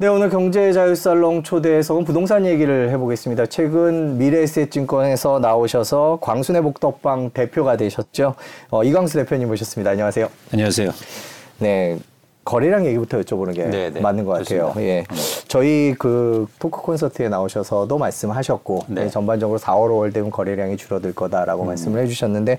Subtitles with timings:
[0.00, 3.44] 네, 오늘 경제자유살롱 초대해서 부동산 얘기를 해보겠습니다.
[3.44, 8.34] 최근 미래에셋증권에서 나오셔서 광순의 복덕방 대표가 되셨죠.
[8.70, 9.90] 어, 이광수 대표님 모셨습니다.
[9.90, 10.30] 안녕하세요.
[10.54, 10.90] 안녕하세요.
[11.58, 11.98] 네,
[12.46, 14.00] 거래량 얘기부터 여쭤보는 게 네네, 네.
[14.00, 14.68] 맞는 것 같아요.
[14.68, 14.82] 좋습니다.
[14.82, 15.00] 예.
[15.00, 15.16] 음.
[15.48, 19.04] 저희 그 토크 콘서트에 나오셔서도 말씀하셨고 네.
[19.04, 21.66] 네, 전반적으로 4월, 5월 되면 거래량이 줄어들 거다라고 음.
[21.66, 22.58] 말씀을 해주셨는데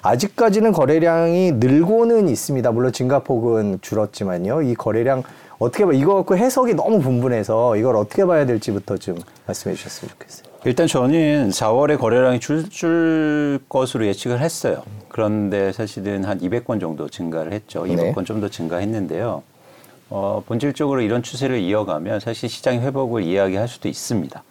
[0.00, 2.72] 아직까지는 거래량이 늘고는 있습니다.
[2.72, 4.62] 물론 증가폭은 줄었지만요.
[4.62, 5.22] 이 거래량
[5.58, 10.48] 어떻게 봐 이거 그 해석이 너무 분분해서 이걸 어떻게 봐야 될지부터 좀 말씀해 주셨으면 좋겠어요.
[10.64, 14.82] 일단 저는 4월에 거래량이 줄, 줄 것으로 예측을 했어요.
[15.08, 17.84] 그런데 사실은 한 200건 정도 증가를 했죠.
[17.84, 18.24] 200건 네.
[18.24, 19.42] 좀더 증가했는데요.
[20.10, 24.42] 어, 본질적으로 이런 추세를 이어가면 사실 시장의 회복을 이야기할 수도 있습니다.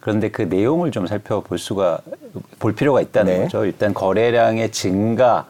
[0.00, 2.00] 그런데 그 내용을 좀 살펴볼 수가
[2.58, 3.42] 볼 필요가 있다는 네.
[3.42, 3.64] 거죠.
[3.64, 5.46] 일단 거래량의 증가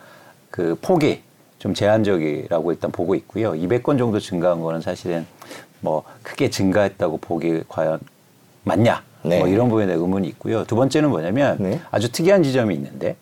[0.50, 1.22] 그 폭이
[1.62, 3.52] 좀 제한적이라고 일단 보고 있고요.
[3.52, 5.24] 200건 정도 증가한 거는 사실은
[5.78, 8.00] 뭐 크게 증가했다고 보기 과연
[8.64, 9.04] 맞냐?
[9.22, 9.38] 네.
[9.38, 10.64] 뭐 이런 부분에 의문이 있고요.
[10.64, 11.80] 두 번째는 뭐냐면 네.
[11.92, 13.14] 아주 특이한 지점이 있는데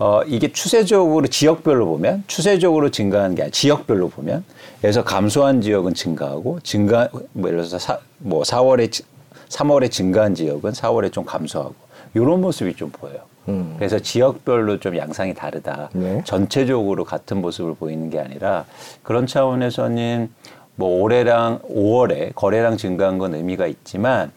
[0.00, 4.44] 어, 이게 추세적으로 지역별로 보면 추세적으로 증가하는 게 아니라 지역별로 보면
[4.80, 9.04] 그래서 감소한 지역은 증가하고 증가 뭐 예를 들어서 사, 뭐 4월에
[9.50, 11.76] 3월에 증가한 지역은 4월에 좀 감소하고
[12.14, 13.20] 이런 모습이 좀 보여요.
[13.48, 13.74] 음.
[13.78, 15.90] 그래서 지역별로 좀 양상이 다르다.
[15.92, 16.22] 네.
[16.24, 18.64] 전체적으로 같은 모습을 보이는 게 아니라
[19.02, 20.30] 그런 차원에서는
[20.76, 24.30] 뭐 올해랑 5월에 거래량 증가한 건 의미가 있지만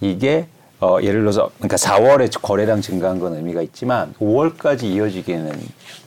[0.00, 0.46] 이게
[0.78, 5.58] 어, 예를 들어서 그러니까 4월에 거래량 증가한 건 의미가 있지만 5월까지 이어지기에는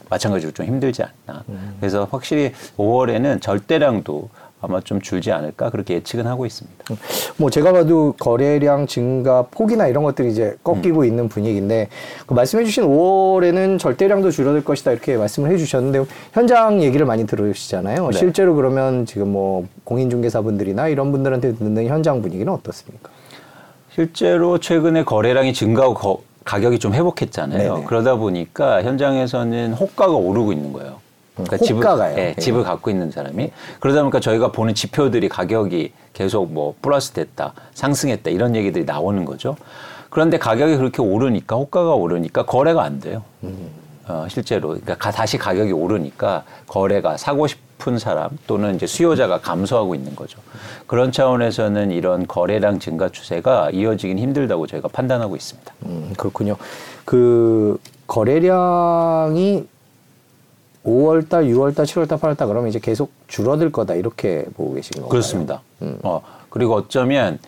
[0.10, 1.44] 마찬가지로 좀 힘들지 않나.
[1.50, 1.76] 음.
[1.80, 4.30] 그래서 확실히 5월에는 절대량도
[4.62, 6.84] 아마 좀 줄지 않을까 그렇게 예측은 하고 있습니다.
[7.38, 11.06] 뭐 제가 봐도 거래량 증가 폭이나 이런 것들이 이제 꺾이고 음.
[11.06, 11.88] 있는 분위기인데
[12.26, 18.10] 그 말씀해주신 5월에는 절대량도 줄어들 것이다 이렇게 말씀을 해주셨는데 현장 얘기를 많이 들으시잖아요.
[18.10, 18.18] 네.
[18.18, 23.10] 실제로 그러면 지금 뭐 공인중개사분들이나 이런 분들한테 듣는 현장 분위기는 어떻습니까?
[23.94, 27.74] 실제로 최근에 거래량이 증가하고 거, 가격이 좀 회복했잖아요.
[27.76, 27.86] 네네.
[27.86, 30.98] 그러다 보니까 현장에서는 호가가 오르고 있는 거예요.
[31.44, 31.58] 그러니까.
[31.58, 37.12] 집을, 예, 집을 갖고 있는 사람이 그러다 보니까 저희가 보는 지표들이 가격이 계속 뭐 플러스
[37.12, 39.56] 됐다, 상승했다 이런 얘기들이 나오는 거죠.
[40.10, 43.24] 그런데 가격이 그렇게 오르니까 호가가 오르니까 거래가 안 돼요.
[43.44, 43.70] 음.
[44.08, 50.16] 어, 실제로 그러니까 다시 가격이 오르니까 거래가 사고 싶은 사람 또는 이제 수요자가 감소하고 있는
[50.16, 50.40] 거죠.
[50.88, 55.74] 그런 차원에서는 이런 거래량 증가 추세가 이어지긴 힘들다고 저희가 판단하고 있습니다.
[55.86, 56.58] 음, 그렇군요.
[57.06, 59.68] 그 거래량이
[60.86, 65.10] 5월달, 6월달, 7월달, 8월달 그러면 이제 계속 줄어들 거다 이렇게 보고 계신 건가요?
[65.10, 65.62] 그렇습니다.
[65.82, 66.00] 음.
[66.04, 67.40] 어 그리고 어쩌면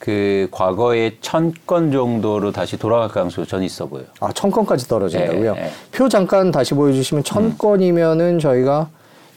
[0.00, 4.06] 그 과거에 천건 정도로 다시 돌아갈 가능성이 전 있어 보여요.
[4.20, 5.54] 아, 천 건까지 떨어진다고요?
[5.54, 5.70] 네, 네.
[5.92, 7.54] 표 잠깐 다시 보여주시면 천 음.
[7.58, 8.88] 건이면은 저희가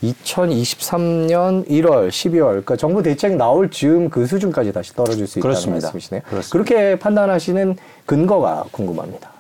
[0.02, 5.88] 2023년 1월, 12월, 그러니까 정부 대책 나올 즈음 그 수준까지 다시 떨어질 수 있다는 그렇습니다.
[5.88, 6.22] 말씀이시네요.
[6.24, 6.52] 그렇습니다.
[6.52, 9.33] 그렇게 판단하시는 근거가 궁금합니다.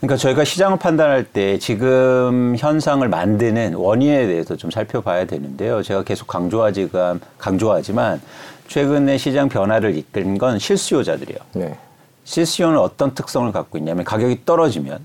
[0.00, 5.82] 그러니까 저희가 시장을 판단할 때 지금 현상을 만드는 원인에 대해서 좀 살펴봐야 되는데요.
[5.82, 8.20] 제가 계속 강조하지만 강조하지만
[8.66, 11.38] 최근에 시장 변화를 이끈 건 실수요자들이에요.
[11.52, 11.76] 네.
[12.24, 15.04] 실수요는 어떤 특성을 갖고 있냐면 가격이 떨어지면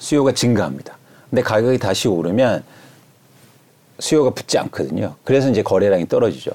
[0.00, 0.96] 수요가 증가합니다.
[1.30, 2.64] 근데 가격이 다시 오르면
[4.00, 5.14] 수요가 붙지 않거든요.
[5.22, 6.50] 그래서 이제 거래량이 떨어지죠.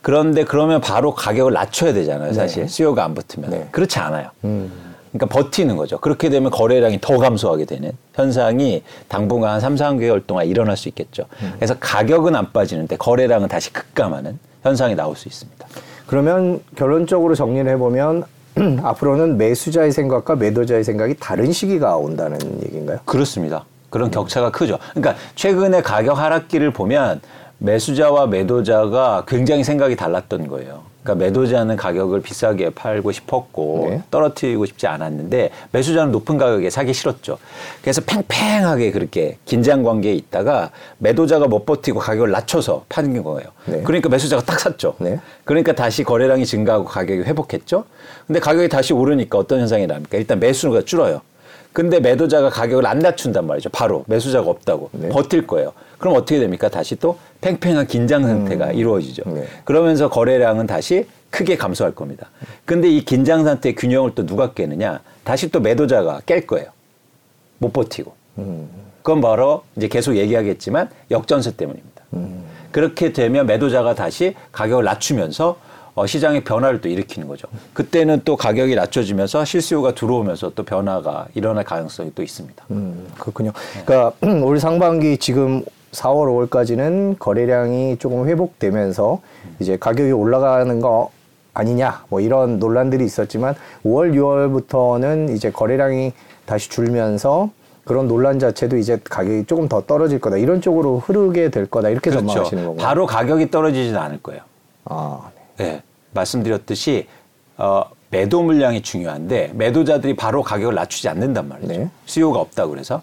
[0.00, 2.32] 그런데 그러면 바로 가격을 낮춰야 되잖아요.
[2.32, 2.68] 사실 네.
[2.68, 3.68] 수요가 안 붙으면 네.
[3.72, 4.30] 그렇지 않아요.
[4.44, 4.85] 음.
[5.16, 5.98] 그러니까 버티는 거죠.
[5.98, 11.24] 그렇게 되면 거래량이 더 감소하게 되는 현상이 당분간 한 3, 4개월 동안 일어날 수 있겠죠.
[11.42, 11.52] 음.
[11.56, 15.66] 그래서 가격은 안 빠지는데 거래량은 다시 급감하는 현상이 나올 수 있습니다.
[16.06, 18.24] 그러면 결론적으로 정리를 해보면
[18.82, 22.98] 앞으로는 매수자의 생각과 매도자의 생각이 다른 시기가 온다는 얘기인가요?
[23.04, 23.64] 그렇습니다.
[23.90, 24.10] 그런 음.
[24.10, 24.78] 격차가 크죠.
[24.94, 27.20] 그러니까 최근에 가격 하락기를 보면
[27.58, 30.82] 매수자와 매도자가 굉장히 생각이 달랐던 거예요.
[31.06, 34.02] 그러니까 매도자는 가격을 비싸게 팔고 싶었고 네.
[34.10, 37.38] 떨어뜨리고 싶지 않았는데 매수자는 높은 가격에 사기 싫었죠.
[37.80, 43.48] 그래서 팽팽하게 그렇게 긴장 관계에 있다가 매도자가 못 버티고 가격을 낮춰서 파는 거예요.
[43.66, 43.82] 네.
[43.82, 44.94] 그러니까 매수자가 딱 샀죠.
[44.98, 45.20] 네.
[45.44, 47.84] 그러니까 다시 거래량이 증가하고 가격이 회복했죠.
[48.26, 50.18] 근데 가격이 다시 오르니까 어떤 현상이 납니까?
[50.18, 51.20] 일단 매수가 줄어요.
[51.76, 53.68] 근데 매도자가 가격을 안 낮춘단 말이죠.
[53.68, 55.10] 바로 매수자가 없다고 네.
[55.10, 55.74] 버틸 거예요.
[55.98, 56.70] 그럼 어떻게 됩니까?
[56.70, 58.74] 다시 또 팽팽한 긴장 상태가 음.
[58.74, 59.24] 이루어지죠.
[59.26, 59.44] 네.
[59.66, 62.30] 그러면서 거래량은 다시 크게 감소할 겁니다.
[62.64, 65.00] 근데 이 긴장 상태의 균형을 또 누가 깨느냐?
[65.22, 66.68] 다시 또 매도자가 깰 거예요.
[67.58, 68.14] 못 버티고.
[68.38, 68.70] 음.
[69.02, 72.02] 그건 바로 이제 계속 얘기하겠지만 역전세 때문입니다.
[72.14, 72.42] 음.
[72.72, 75.58] 그렇게 되면 매도자가 다시 가격을 낮추면서
[75.96, 77.48] 어, 시장의 변화를 또 일으키는 거죠.
[77.72, 82.64] 그때는 또 가격이 낮춰지면서 실수요가 들어오면서 또 변화가 일어날 가능성이 또 있습니다.
[82.70, 83.52] 음, 그렇군요.
[83.74, 83.82] 네.
[83.86, 89.22] 그러니까 올 상반기 지금 4월, 5월까지는 거래량이 조금 회복되면서
[89.58, 91.10] 이제 가격이 올라가는 거
[91.54, 96.12] 아니냐 뭐 이런 논란들이 있었지만 5월 6월부터는 이제 거래량이
[96.44, 97.48] 다시 줄면서
[97.84, 102.10] 그런 논란 자체도 이제 가격이 조금 더 떨어질 거다 이런 쪽으로 흐르게 될 거다 이렇게
[102.10, 102.26] 그렇죠.
[102.26, 104.42] 전망하시는 거고 바로 가격이 떨어지지는 않을 거예요.
[104.84, 105.45] 아, 네.
[105.56, 105.82] 네.
[106.12, 107.06] 말씀드렸듯이
[107.56, 111.72] 어, 매도 물량이 중요한데 매도자들이 바로 가격을 낮추지 않는단 말이죠.
[111.72, 111.90] 네.
[112.06, 113.02] 수요가 없다 그래서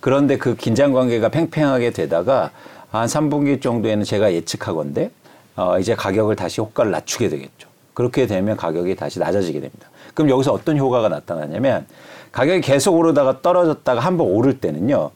[0.00, 2.50] 그런데 그 긴장 관계가 팽팽하게 되다가
[2.90, 5.10] 한 3분기 정도에는 제가 예측하건데
[5.56, 7.68] 어, 이제 가격을 다시 호가를 낮추게 되겠죠.
[7.94, 9.88] 그렇게 되면 가격이 다시 낮아지게 됩니다.
[10.14, 11.86] 그럼 여기서 어떤 효과가 나타나냐면
[12.32, 15.10] 가격이 계속 오르다가 떨어졌다가 한 번 오를 때는요.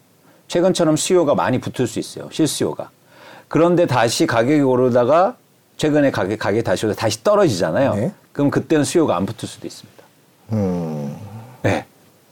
[0.47, 2.29] 최근처럼 수요가 많이 붙을 수 있어요.
[2.31, 2.89] 실수요가.
[3.47, 5.35] 그런데 다시 가격이 오르다가
[5.77, 7.95] 최근에 가격, 가격이 다시 오르다 다시 떨어지잖아요.
[7.95, 8.11] 네.
[8.33, 10.03] 그럼 그때는 수요가 안 붙을 수도 있습니다.
[10.53, 11.15] 음.
[11.61, 11.85] 네.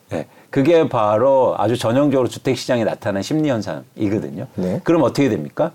[0.10, 0.28] 네.
[0.50, 4.48] 그게 바로 아주 전형적으로 주택 시장에 나타난 심리 현상이거든요.
[4.56, 4.82] 네.
[4.84, 5.72] 그럼 어떻게 됩니까?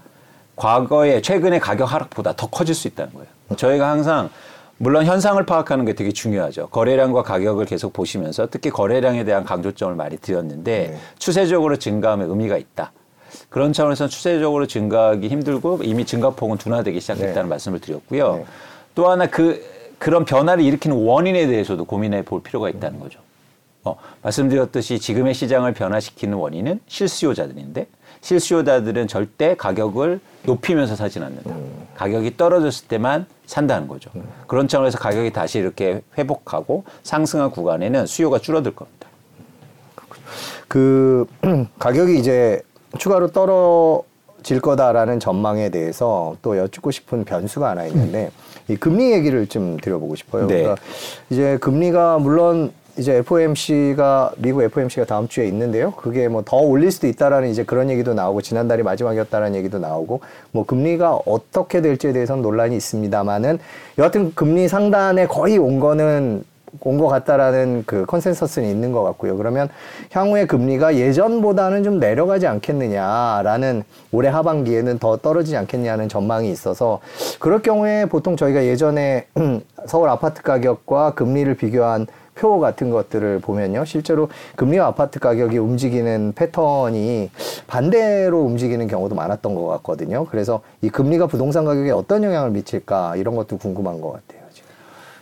[0.56, 3.28] 과거에 최근의 가격 하락보다 더 커질 수 있다는 거예요.
[3.56, 4.28] 저희가 항상
[4.76, 6.68] 물론 현상을 파악하는 게 되게 중요하죠.
[6.68, 10.98] 거래량과 가격을 계속 보시면서 특히 거래량에 대한 강조점을 많이 드렸는데 네.
[11.18, 12.92] 추세적으로 증가함에 의미가 있다.
[13.50, 17.48] 그런 차원에서 추세적으로 증가하기 힘들고 이미 증가폭은 둔화되기 시작했다는 네.
[17.48, 18.36] 말씀을 드렸고요.
[18.36, 18.44] 네.
[18.94, 19.62] 또 하나 그
[19.98, 23.18] 그런 변화를 일으키는 원인에 대해서도 고민해 볼 필요가 있다는 거죠.
[23.82, 27.86] 어, 말씀드렸듯이 지금의 시장을 변화시키는 원인은 실수요자들인데
[28.20, 31.50] 실수요자들은 절대 가격을 높이면서 사진 않는다.
[31.50, 31.88] 음.
[31.96, 34.10] 가격이 떨어졌을 때만 산다는 거죠.
[34.14, 34.22] 음.
[34.46, 39.08] 그런 차원에서 가격이 다시 이렇게 회복하고 상승한 구간에는 수요가 줄어들 겁니다.
[40.68, 41.26] 그
[41.80, 42.62] 가격이 이제
[42.98, 48.30] 추가로 떨어질 거다라는 전망에 대해서 또 여쭙고 싶은 변수가 하나 있는데
[48.68, 50.46] 이 금리 얘기를 좀 드려보고 싶어요.
[50.46, 50.62] 네.
[50.62, 50.76] 그러니까
[51.30, 55.92] 이제 금리가 물론 이제 FOMC가 미국 FOMC가 다음 주에 있는데요.
[55.92, 60.20] 그게 뭐 더 올릴 수도 있다라는 이제 그런 얘기도 나오고 지난달이 마지막이었다라는 얘기도 나오고
[60.50, 63.58] 뭐 금리가 어떻게 될지에 대해서는 논란이 있습니다만은
[63.98, 66.44] 여하튼 금리 상단에 거의 온 거는
[66.80, 69.36] 온 것 같다라는 그 컨센서스는 있는 것 같고요.
[69.36, 69.68] 그러면
[70.12, 73.82] 향후에 금리가 예전보다는 좀 내려가지 않겠느냐라는
[74.12, 77.00] 올해 하반기에는 더 떨어지지 않겠냐는 전망이 있어서
[77.38, 79.26] 그럴 경우에 보통 저희가 예전에
[79.86, 83.84] 서울 아파트 가격과 금리를 비교한 표 같은 것들을 보면요.
[83.84, 87.30] 실제로 금리와 아파트 가격이 움직이는 패턴이
[87.66, 90.24] 반대로 움직이는 경우도 많았던 것 같거든요.
[90.30, 94.39] 그래서 이 금리가 부동산 가격에 어떤 영향을 미칠까 이런 것도 궁금한 것 같아요.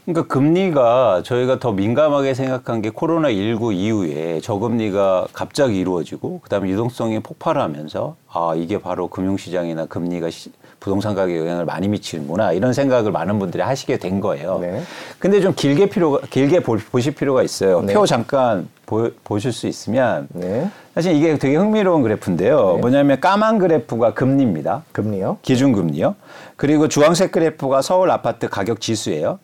[0.09, 7.21] 그러니까 금리가 저희가 더 민감하게 생각한 게 코로나 19 이후에 저금리가 갑자기 이루어지고 그다음에 유동성이
[7.21, 10.51] 폭발하면서 아, 이게 바로 금융시장이나 금리가 시,
[10.81, 14.59] 부동산 가격에 영향을 많이 미치는구나 이런 생각을 많은 분들이 하시게 된 거예요.
[14.61, 14.81] 네.
[15.19, 17.83] 근데 좀 길게 필요가 길게 보, 실 필요가 있어요.
[17.83, 17.93] 네.
[17.93, 20.71] 표 잠깐 보, 보실 수 있으면 네.
[20.95, 22.77] 사실 이게 되게 흥미로운 그래프인데요.
[22.77, 22.81] 네.
[22.81, 24.85] 뭐냐면 까만 그래프가 금리입니다.
[24.93, 25.37] 금리요?
[25.43, 26.15] 기준금리요.
[26.57, 29.39] 그리고 주황색 그래프가 서울 아파트 가격 지수예요.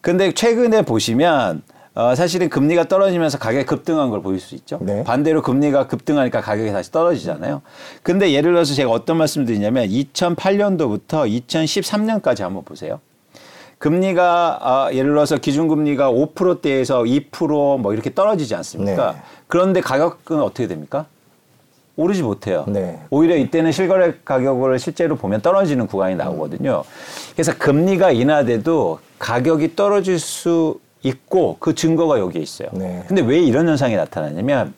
[0.00, 1.62] 근데 최근에 보시면
[1.94, 4.78] 어, 사실은 금리가 떨어지면서 가격이 급등한 걸 보일 수 있죠.
[4.80, 5.02] 네.
[5.04, 7.62] 반대로 금리가 급등하니까 가격이 다시 떨어지잖아요.
[8.02, 13.00] 근데 예를 들어서 제가 어떤 말씀 드리냐면 2008년도부터 2013년까지 한번 보세요.
[13.78, 19.12] 금리가 아, 예를 들어서 기준금리가 5%대에서 2%뭐 이렇게 떨어지지 않습니까?
[19.12, 19.22] 네.
[19.48, 21.06] 그런데 가격은 어떻게 됩니까?
[21.96, 22.64] 오르지 못해요.
[22.68, 22.98] 네.
[23.10, 26.84] 오히려 이때는 실거래 가격을 실제로 보면 떨어지는 구간이 나오거든요.
[27.34, 32.68] 그래서 금리가 인하돼도 가격이 떨어질 수 있고 그 증거가 여기에 있어요.
[32.72, 33.02] 네.
[33.06, 34.74] 근데 왜 이런 현상이 나타나냐면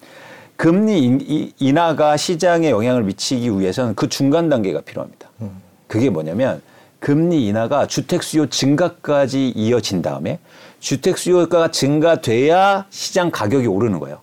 [0.56, 5.28] 금리 인하가 시장에 영향을 미치기 위해서는 그 중간 단계가 필요합니다.
[5.40, 5.50] 음.
[5.86, 6.62] 그게 뭐냐면
[7.00, 10.38] 금리 인하가 주택 수요 증가까지 이어진 다음에
[10.78, 14.20] 주택 수요가 증가돼야 시장 가격이 오르는 거예요.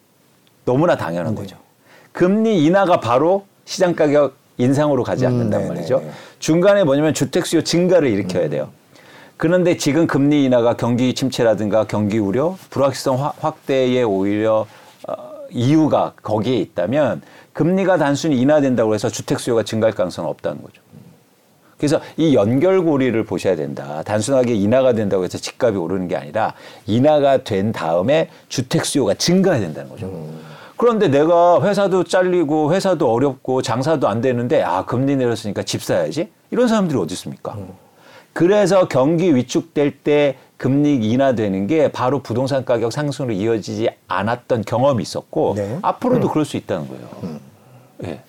[0.63, 1.41] 너무나 당연한 네.
[1.41, 1.57] 거죠.
[2.19, 6.03] 금리 인하가 바로 시장 가격 인상으로 가지 음, 않는단 음, 말이죠.
[6.39, 8.49] 중간에 뭐냐면 주택 수요 증가를 일으켜야 음.
[8.49, 8.69] 돼요.
[9.37, 14.67] 그런데 지금 금리 인하가 경기 침체라든가 경기 우려, 불확실성 확대에 오히려
[15.07, 15.15] 어,
[15.49, 17.21] 이유가 거기에 있다면
[17.53, 20.81] 금리가 단순히 인하된다고 해서 주택 수요가 증가할 가능성은 없다는 거죠.
[21.77, 24.03] 그래서 이 연결고리를 보셔야 된다.
[24.03, 26.53] 단순하게 인하가 된다고 해서 집값이 오르는 게 아니라
[26.85, 30.07] 인하가 된 다음에 주택 수요가 증가해야 된다는 거죠.
[30.07, 30.58] 음.
[30.79, 36.69] 그런데 내가 회사도 잘리고 회사도 어렵고 장사도 안 되는데 아 금리 내렸으니까 집 사야지 이런
[36.69, 37.55] 사람들이 어디 있습니까?
[37.55, 37.67] 음.
[38.31, 45.55] 그래서 경기 위축될 때 금리 인하되는 게 바로 부동산 가격 상승으로 이어지지 않았던 경험이 있었고
[45.57, 45.79] 네.
[45.81, 46.31] 앞으로도 음.
[46.31, 47.07] 그럴 수 있다는 거예요.
[47.23, 47.39] 음.
[47.97, 48.21] 네.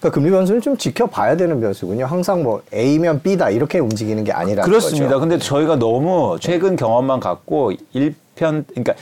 [0.00, 2.06] 그러니까 금리 변수는 좀 지켜봐야 되는 변수군요.
[2.06, 5.06] 항상 뭐 A면 B다 이렇게 움직이는 게 아니라 그렇습니다.
[5.06, 5.20] 거죠.
[5.20, 8.94] 근데 저희가 너무 최근 경험만 갖고 일편 그러니까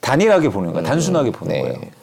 [0.00, 0.86] 단일하게 보는 거예요.
[0.86, 0.88] 음.
[0.88, 1.60] 단순하게 보는 네.
[1.60, 1.99] 거예요.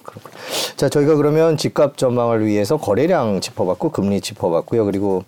[0.75, 4.86] 자, 저희가 그러면 집값 전망을 위해서 거래량 짚어봤고 금리 짚어봤고요.
[4.86, 5.24] 그리고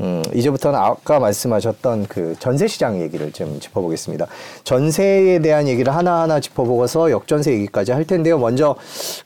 [0.00, 4.26] 음, 이제부터는 아까 말씀하셨던 그 전세 시장 얘기를 좀 짚어보겠습니다.
[4.64, 8.38] 전세에 대한 얘기를 하나하나 짚어보고서 역전세 얘기까지 할 텐데요.
[8.38, 8.74] 먼저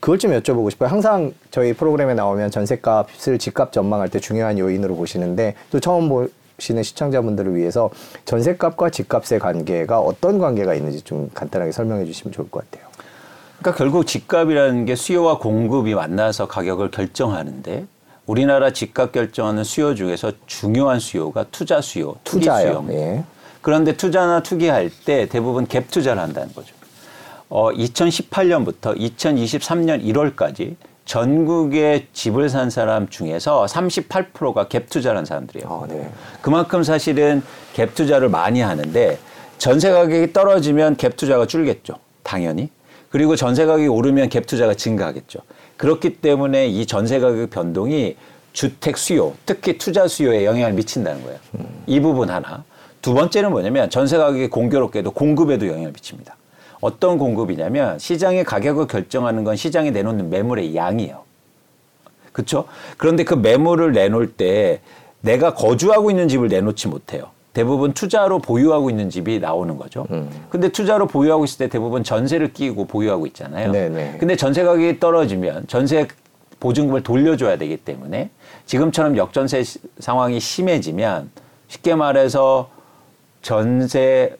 [0.01, 0.91] 그걸 좀 여쭤보고 싶어요.
[0.91, 7.57] 항상 저희 프로그램에 나오면 전세값을 집값 전망할 때 중요한 요인으로 보시는데 또 처음 보시는 시청자분들을
[7.57, 7.89] 위해서
[8.27, 12.88] 전세값과 집값의 관계가 어떤 관계가 있는지 좀 간단하게 설명해 주시면 좋을 것 같아요.
[13.59, 17.87] 그러니까 결국 집값이라는 게 수요와 공급이 만나서 가격을 결정하는데
[18.27, 22.87] 우리나라 집값 결정하는 수요 중에서 중요한 수요가 투자 수요, 투기 수요.
[22.91, 23.25] 예.
[23.63, 26.75] 그런데 투자나 투기할 때 대부분 갭 투자를 한다는 거죠.
[27.49, 35.67] 어, 2018년부터 2023년 1월까지 전국에 집을 산 사람 중에서 38%가 갭 투자를 한 사람들이에요.
[35.69, 36.11] 아, 네.
[36.43, 37.43] 그만큼 사실은
[37.75, 39.19] 갭 투자를 많이 하는데
[39.57, 41.95] 전세 가격이 떨어지면 갭 투자가 줄겠죠.
[42.23, 42.71] 당연히.
[43.11, 45.41] 그리고 전세 가격이 오르면 갭 투자가 증가하겠죠.
[45.77, 48.17] 그렇기 때문에 이 전세 가격 변동이
[48.53, 51.39] 주택 수요, 특히 투자 수요에 영향을 미친다는 거예요.
[51.55, 51.83] 음.
[51.87, 52.65] 이 부분 하나.
[53.01, 56.37] 두 번째는 뭐냐면 전세 가격이 공교롭게도 공급에도 영향을 미칩니다.
[56.81, 61.25] 어떤 공급이냐면 시장의 가격을 결정하는 건 시장에 내놓는 매물의 양이에요.
[62.33, 62.67] 그렇죠?
[62.97, 64.81] 그런데 그 매물을 내놓을 때
[65.21, 67.31] 내가 거주하고 있는 집을 내놓지 못해요.
[67.59, 70.07] 대부분 투자로 보유하고 있는 집이 나오는 거죠.
[70.13, 70.31] 음.
[70.49, 73.73] 근데 투자로 보유하고 있을 때 대부분 전세를 끼고 보유하고 있잖아요.
[73.73, 74.19] 네네.
[74.21, 76.07] 근데 전세 가격이 떨어지면 전세
[76.61, 78.31] 보증금을 돌려줘야 되기 때문에
[78.67, 79.65] 지금처럼 역전세
[79.99, 81.31] 상황이 심해지면
[81.67, 82.71] 쉽게 말해서
[83.43, 84.37] 전세에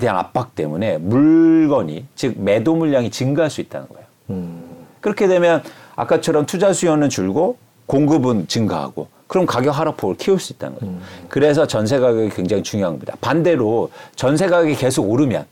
[0.00, 4.06] 대한 압박 때문에 물건이 즉 매도 물량이 증가할 수 있다는 거예요.
[4.30, 4.86] 음.
[5.00, 5.60] 그렇게 되면
[5.96, 7.56] 아까처럼 투자 수요는 줄고
[7.86, 10.86] 공급은 증가하고 그럼 가격 하락폭을 키울 수 있다는 거죠.
[10.86, 11.00] 음.
[11.28, 13.16] 그래서 전세 가격이 굉장히 중요합니다.
[13.20, 15.46] 반대로 전세 가격이 계속 오르면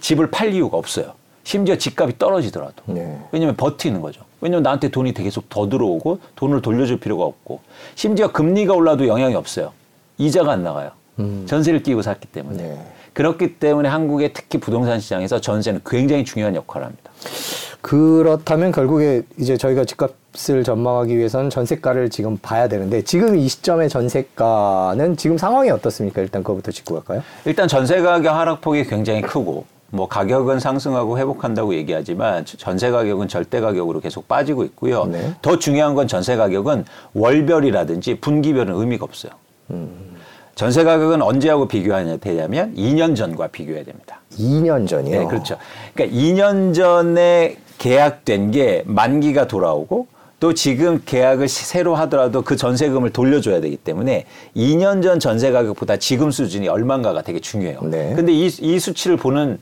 [0.00, 1.12] 집을 팔 이유가 없어요.
[1.44, 2.82] 심지어 집값이 떨어지더라도.
[2.86, 3.18] 네.
[3.30, 4.22] 왜냐면 버티는 거죠.
[4.40, 7.60] 왜냐면 나한테 돈이 계속 더 들어오고 돈을 돌려줄 필요가 없고
[7.94, 9.72] 심지어 금리가 올라도 영향이 없어요.
[10.18, 10.90] 이자가 안 나가요.
[11.18, 11.44] 음.
[11.46, 12.62] 전세를 끼고 샀기 때문에.
[12.62, 12.86] 네.
[13.12, 17.10] 그렇기 때문에 한국의 특히 부동산 시장에서 전세는 굉장히 중요한 역할을 합니다.
[17.84, 25.18] 그렇다면 결국에 이제 저희가 집값을 전망하기 위해서는 전세가를 지금 봐야 되는데 지금 이 시점의 전세가는
[25.18, 26.22] 지금 상황이 어떻습니까?
[26.22, 27.22] 일단 그거부터 짚고 갈까요?
[27.44, 34.00] 일단 전세 가격 하락폭이 굉장히 크고 뭐 가격은 상승하고 회복한다고 얘기하지만 전세 가격은 절대 가격으로
[34.00, 35.04] 계속 빠지고 있고요.
[35.04, 35.34] 네.
[35.42, 39.32] 더 중요한 건 전세 가격은 월별이라든지 분기별은 의미가 없어요.
[39.72, 40.14] 음.
[40.54, 44.20] 전세 가격은 언제하고 비교하냐 되냐면 2년 전과 비교해야 됩니다.
[44.38, 45.18] 2년 전이요?
[45.20, 45.58] 네, 그렇죠.
[45.92, 50.06] 그러니까 2년 전에 계약된 게 만기가 돌아오고
[50.40, 56.30] 또 지금 계약을 새로 하더라도 그 전세금을 돌려줘야 되기 때문에 2년 전 전세 가격보다 지금
[56.30, 57.80] 수준이 얼마인가가 되게 중요해요.
[57.84, 58.12] 네.
[58.14, 59.58] 근데 이, 이 수치를 보는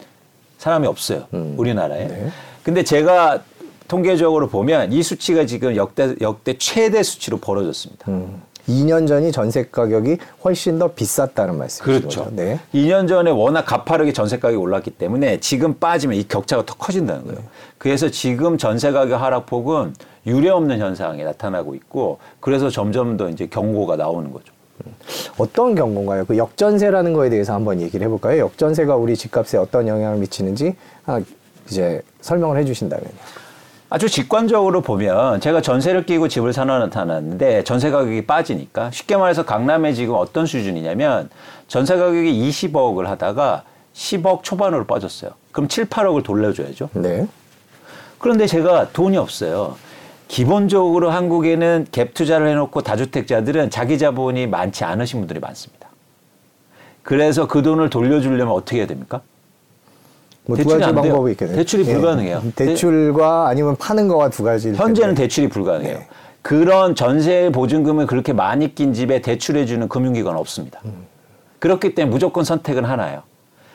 [0.58, 1.26] 사람이 없어요.
[1.34, 1.54] 음.
[1.56, 2.06] 우리나라에.
[2.08, 2.28] 네.
[2.62, 3.42] 근데 제가
[3.86, 8.10] 통계적으로 보면 이 수치가 지금 역대, 역대 최대 수치로 벌어졌습니다.
[8.10, 8.42] 음.
[8.68, 12.00] 2년 전이 전세 가격이 훨씬 더 비쌌다는 말씀이죠.
[12.00, 12.28] 그렇죠.
[12.32, 12.60] 네.
[12.74, 17.38] 2년 전에 워낙 가파르게 전세 가격이 올랐기 때문에 지금 빠지면 이 격차가 더 커진다는 거예요.
[17.38, 17.44] 네.
[17.78, 19.94] 그래서 지금 전세 가격 하락폭은
[20.26, 24.52] 유례 없는 현상이 나타나고 있고 그래서 점점 더 이제 경고가 나오는 거죠.
[25.38, 26.24] 어떤 경고인가요?
[26.24, 28.38] 그 역전세라는 거에 대해서 한번 얘기를 해볼까요?
[28.38, 30.74] 역전세가 우리 집값에 어떤 영향을 미치는지
[31.68, 33.10] 이제 설명을 해주신다면요.
[33.94, 39.92] 아주 직관적으로 보면 제가 전세를 끼고 집을 사러 나타났는데 전세 가격이 빠지니까 쉽게 말해서 강남에
[39.92, 41.28] 지금 어떤 수준이냐면
[41.68, 45.32] 전세 가격이 20억을 하다가 10억 초반으로 빠졌어요.
[45.52, 46.88] 그럼 7, 8억을 돌려줘야죠.
[46.94, 47.26] 네.
[48.16, 49.76] 그런데 제가 돈이 없어요.
[50.26, 55.88] 기본적으로 한국에는 갭 투자를 해놓고 다주택자들은 자기 자본이 많지 않으신 분들이 많습니다.
[57.02, 59.20] 그래서 그 돈을 돌려주려면 어떻게 해야 됩니까?
[60.46, 61.56] 뭐 두 가지 방법이 있겠네요.
[61.56, 61.92] 대출이 예.
[61.92, 62.42] 불가능해요.
[62.56, 64.72] 대출과 아니면 파는 거와 두 가지.
[64.72, 65.98] 현재는 대출이 불가능해요.
[65.98, 66.08] 네.
[66.42, 70.80] 그런 전세 보증금을 그렇게 많이 낀 집에 대출해 주는 금융기관 없습니다.
[70.84, 71.06] 음.
[71.60, 73.22] 그렇기 때문에 무조건 선택은 하나예요.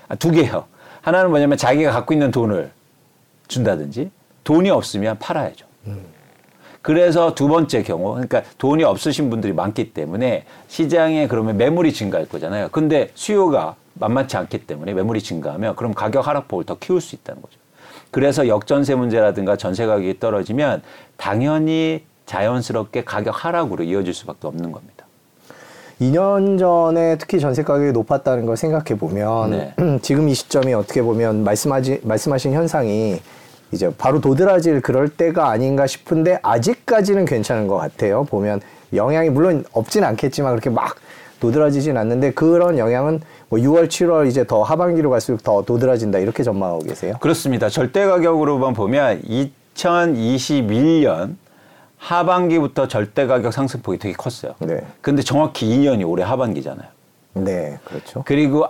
[0.09, 0.65] 아, 두 개요.
[1.01, 2.69] 하나는 뭐냐면 자기가 갖고 있는 돈을
[3.47, 4.11] 준다든지
[4.43, 5.65] 돈이 없으면 팔아야죠.
[5.87, 6.01] 음.
[6.81, 12.67] 그래서 두 번째 경우, 그러니까 돈이 없으신 분들이 많기 때문에 시장에 그러면 매물이 증가할 거잖아요.
[12.71, 17.57] 근데 수요가 만만치 않기 때문에 매물이 증가하면 그럼 가격 하락폭을 더 키울 수 있다는 거죠.
[18.11, 20.81] 그래서 역전세 문제라든가 전세 가격이 떨어지면
[21.17, 25.05] 당연히 자연스럽게 가격 하락으로 이어질 수밖에 없는 겁니다.
[26.01, 29.73] 2년 전에 특히 전세 가격이 높았다는 걸 생각해 보면 네.
[30.01, 33.19] 지금 이 시점이 어떻게 보면 말씀하지 말씀하신 현상이
[33.71, 38.23] 이제 바로 도드라질 그럴 때가 아닌가 싶은데 아직까지는 괜찮은 것 같아요.
[38.25, 38.61] 보면
[38.93, 40.95] 영향이 물론 없진 않겠지만 그렇게 막
[41.39, 46.79] 도드라지진 않는데 그런 영향은 뭐 6월, 7월 이제 더 하반기로 갈수록 더 도드라진다 이렇게 전망하고
[46.79, 47.15] 계세요?
[47.19, 47.69] 그렇습니다.
[47.69, 49.21] 절대 가격으로만 보면
[49.75, 51.35] 2021년
[51.97, 54.53] 하반기부터 절대 가격 상승폭이 되게 컸어요.
[54.59, 54.81] 네.
[55.01, 56.87] 근데 정확히 2년이 올해 하반기잖아요.
[57.33, 58.23] 네, 그렇죠.
[58.25, 58.65] 그리고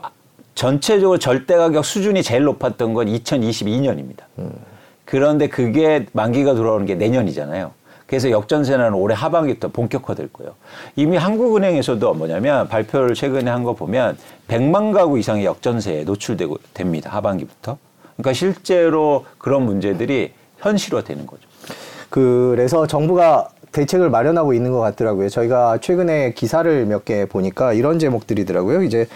[0.55, 4.23] 전체적으로 절대 가격 수준이 제일 높았던 건 2022년입니다.
[4.39, 4.51] 음.
[5.05, 7.71] 그런데 그게 만기가 돌아오는 게 내년이잖아요.
[8.07, 10.53] 그래서 역전세는 올해 하반기부터 본격화될 거예요.
[10.95, 17.09] 이미 한국은행에서도 뭐냐면 발표를 최근에 한 거 보면 100만 가구 이상의 역전세에 노출되고 됩니다.
[17.11, 17.77] 하반기부터.
[18.15, 21.41] 그러니까 실제로 그런 문제들이 현실화되는 거죠.
[22.09, 25.27] 그래서 정부가 대책을 마련하고 있는 것 같더라고요.
[25.29, 28.83] 저희가 최근에 기사를 몇 개 보니까 이런 제목들이더라고요.
[28.83, 29.07] 이제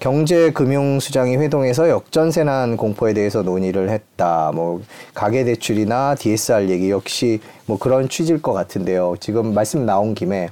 [0.00, 4.52] 경제금융수장이 회동해서 역전세난 공포에 대해서 논의를 했다.
[4.54, 4.82] 뭐
[5.14, 9.16] 가계대출이나 DSR 얘기 역시 뭐 그런 취지일 것 같은데요.
[9.20, 10.50] 지금 말씀 나온 김에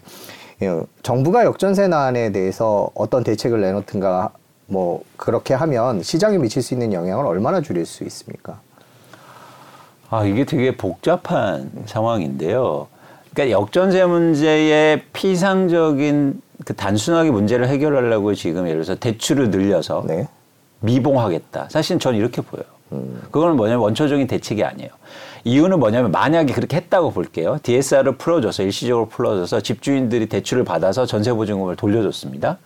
[0.62, 4.30] 예, 정부가 역전세난에 대해서 어떤 대책을 내놓든가
[4.66, 8.60] 뭐 그렇게 하면 시장에 미칠 수 있는 영향을 얼마나 줄일 수 있습니까?
[10.08, 12.86] 아 이게 되게 복잡한 상황인데요.
[13.34, 20.28] 그러니까 역전세 문제의 피상적인 그 단순하게 문제를 해결하려고 지금 예를 들어서 대출을 늘려서 네.
[20.80, 21.68] 미봉하겠다.
[21.70, 22.66] 사실 저는 이렇게 보여요.
[22.92, 23.20] 음.
[23.30, 24.90] 그거는 뭐냐면 원초적인 대책이 아니에요.
[25.44, 27.58] 이유는 뭐냐면 만약에 그렇게 했다고 볼게요.
[27.62, 32.58] DSR을 풀어줘서 일시적으로 풀어줘서 집주인들이 대출을 받아서 전세보증금을 돌려줬습니다.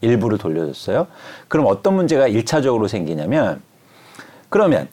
[0.00, 1.06] 일부를 돌려줬어요.
[1.48, 3.62] 그럼 어떤 문제가 일차적으로 생기냐면
[4.48, 4.88] 그러면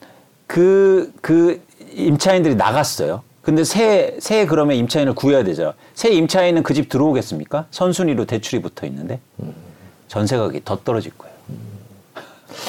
[0.46, 1.62] 그, 그
[1.94, 3.22] 임차인들이 나갔어요.
[3.46, 5.72] 근데 새, 새 그러면 임차인을 구해야 되죠.
[5.94, 7.66] 새 임차인은 그 집 들어오겠습니까?
[7.70, 9.20] 선순위로 대출이 붙어 있는데
[10.08, 11.32] 전세 가격이 더 떨어질 거예요.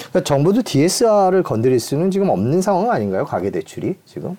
[0.09, 3.25] 그러니까 정부도 DSR을 건드릴 수는 지금 없는 상황 아닌가요?
[3.25, 4.37] 가계 대출이 지금?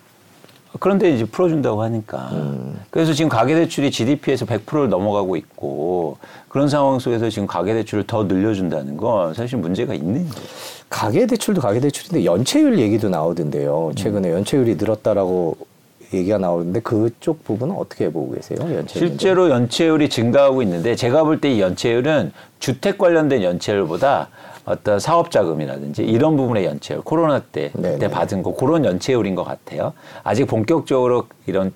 [0.79, 2.29] 그런데 이제 풀어준다고 하니까.
[2.35, 2.79] 음.
[2.91, 6.19] 그래서 지금 가계대출이 GDP에서 100%를 넘어가고 있고
[6.49, 10.45] 그런 상황 속에서 지금 가계대출을 더 늘려준다는 건 사실 문제가 있는 거예요.
[10.89, 13.91] 가계대출도 가계대출인데 연체율 얘기도 나오던데요.
[13.97, 14.35] 최근에 음.
[14.35, 15.57] 연체율이 늘었다라고
[16.13, 18.59] 얘기가 나오는데 그쪽 부분은 어떻게 보고 계세요?
[18.61, 24.29] 연체율 실제로 연체율이 증가하고 있는데 제가 볼 때 이 연체율은 주택 관련된 연체율보다
[24.65, 29.93] 어떤 사업 자금이라든지 이런 부분의 연체율 코로나 때 그때 받은 거 그런 연체율인 것 같아요.
[30.25, 31.73] 아직 본격적으로 이런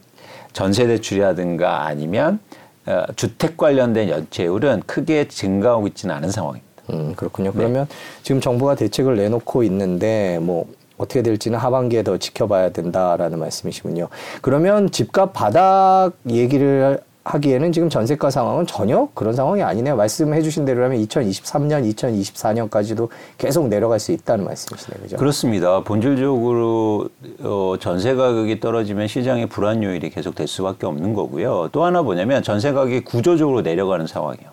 [0.52, 2.38] 전세 대출이라든가 아니면
[2.86, 6.66] 어, 주택 관련된 연체율은 크게 증가하고 있지는 않은 상황입니다.
[6.90, 7.52] 음, 그렇군요.
[7.52, 7.94] 그러면 네.
[8.22, 10.66] 지금 정부가 대책을 내놓고 있는데 뭐
[11.02, 14.08] 어떻게 될지는 하반기에 더 지켜봐야 된다라는 말씀이시군요.
[14.40, 19.94] 그러면 집값 바닥 얘기를 하기에는 지금 전세가 상황은 전혀 그런 상황이 아니네요.
[19.96, 25.02] 말씀해 주신 대로라면 2023년, 2024년까지도 계속 내려갈 수 있다는 말씀이시네요.
[25.02, 25.16] 그죠?
[25.18, 25.80] 그렇습니다.
[25.84, 27.08] 본질적으로
[27.42, 31.68] 어, 전세 가격이 떨어지면 시장의 불안 요일이 계속 될 수밖에 없는 거고요.
[31.70, 34.51] 또 하나 뭐냐면 전세 가격이 구조적으로 내려가는 상황이에요.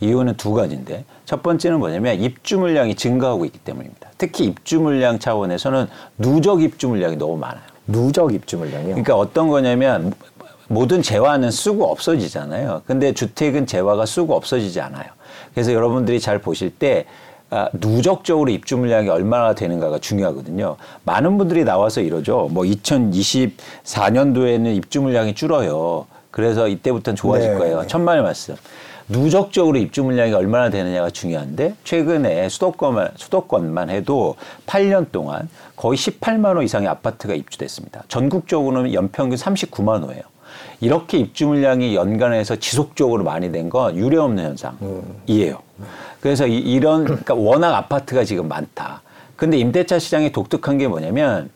[0.00, 4.10] 이유는 두 가지인데 첫 번째는 뭐냐면 입주 물량이 증가하고 있기 때문입니다.
[4.18, 5.86] 특히 입주 물량 차원에서는
[6.18, 7.62] 누적 입주 물량이 너무 많아요.
[7.86, 8.90] 누적 입주 물량이요?
[8.90, 10.12] 그러니까 어떤 거냐면
[10.68, 12.82] 모든 재화는 쓰고 없어지잖아요.
[12.86, 15.06] 근데 주택은 재화가 쓰고 없어지지 않아요.
[15.52, 17.06] 그래서 여러분들이 잘 보실 때
[17.52, 20.76] 아, 누적적으로 입주 물량이 얼마나 되는가가 중요하거든요.
[21.04, 22.48] 많은 분들이 나와서 이러죠.
[22.52, 26.06] 뭐 2024년도에는 입주 물량이 줄어요.
[26.30, 27.58] 그래서 이때부터는 좋아질 네.
[27.58, 27.84] 거예요.
[27.88, 28.54] 천만의 말씀.
[29.10, 36.62] 누적적으로 입주 물량이 얼마나 되느냐가 중요한데 최근에 수도권만 수도권만 해도 8년 동안 거의 18만 호
[36.62, 38.04] 이상의 아파트가 입주됐습니다.
[38.08, 40.22] 전국적으로는 연평균 39만 호예요.
[40.80, 45.58] 이렇게 입주 물량이 연간해서 지속적으로 많이 된 건 유례 없는 현상이에요.
[46.20, 49.02] 그래서 이, 런 그러니까 워낙 아파트가 지금 많다.
[49.36, 51.50] 근데 임대차 시장이 독특한 게 뭐냐면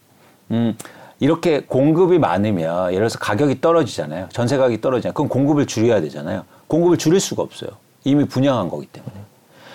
[0.51, 0.77] 음
[1.21, 4.29] 이렇게 공급이 많으면 예를 들어서 가격이 떨어지잖아요.
[4.33, 5.15] 전세 가격이 떨어지잖아요.
[5.15, 6.45] 그럼 공급을 줄여야 되잖아요.
[6.75, 7.71] 공급을 줄일 수가 없어요.
[8.03, 9.15] 이미 분양한 거기 때문에.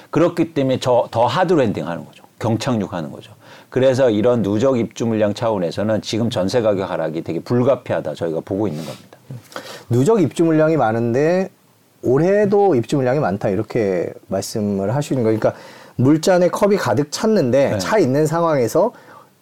[0.10, 2.24] 그렇기 때문에 저 더 hard landing 하는 거죠.
[2.40, 3.32] 경착륙 하는 거죠.
[3.70, 8.84] 그래서 이런 누적 입주 물량 차원에서는 지금 전세 가격 하락이 되게 불가피하다 저희가 보고 있는
[8.84, 9.18] 겁니다.
[9.90, 11.50] 누적 입주 물량이 많은데
[12.02, 15.64] 올해도 입주 물량이 많다 이렇게 말씀을 하시는 거니까 그러니까
[15.98, 17.78] 물잔에 컵이 가득 찼는데 네.
[17.78, 18.92] 차 있는 상황에서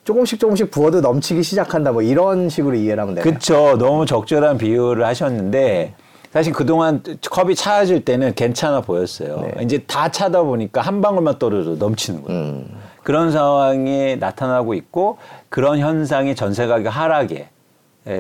[0.03, 3.29] 조금씩 조금씩 부어도 넘치기 시작한다 뭐 이런 식으로 이해를 하면 되나요?
[3.29, 3.77] 그렇죠.
[3.77, 5.93] 너무 적절한 비유를 하셨는데
[6.37, 9.41] 사실 그동안 컵이 차질 때는 괜찮아 보였어요.
[9.41, 9.63] 네.
[9.63, 12.39] 이제 다 차다 보니까 한 방울만 떨어져도 넘치는 거예요.
[12.39, 12.77] 음.
[13.01, 15.17] 그런 상황이 나타나고 있고
[15.49, 17.49] 그런 현상이 전세 가격 하락에 예,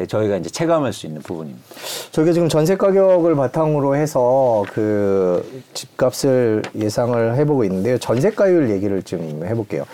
[0.07, 1.63] 저희가 이제 체감할 수 있는 부분입니다.
[2.11, 7.97] 저희가 지금 전세 가격을 바탕으로 해서 그 집값을 예상을 해보고 있는데요.
[7.97, 9.85] 전세가율 얘기를 좀 해볼게요.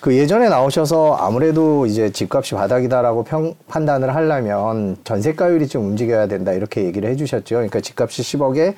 [0.00, 6.84] 그 예전에 나오셔서 아무래도 이제 집값이 바닥이다라고 평, 판단을 하려면 전세가율이 좀 움직여야 된다 이렇게
[6.84, 7.56] 얘기를 해주셨죠.
[7.56, 8.74] 그러니까 집값이 10억에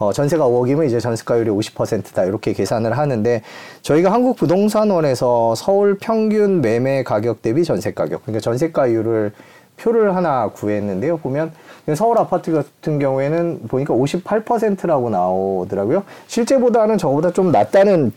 [0.00, 3.42] 어, 전세가 5억이면 이제 전세가율이 50%다 이렇게 계산을 하는데
[3.82, 9.32] 저희가 한국 부동산원에서 서울 평균 매매 가격 대비 전세 가격 그러니까 전세가율을
[9.80, 11.18] 표를 하나 구했는데요.
[11.18, 11.52] 보면
[11.96, 16.04] 서울 아파트 같은 경우에는 보니까 58%라고 나오더라고요.
[16.26, 18.12] 실제보다는 저보다 좀 낮다는